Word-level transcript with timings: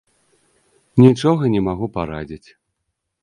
Нічога 1.03 1.43
не 1.55 1.61
магу 1.67 1.85
парадзіць! 1.97 2.49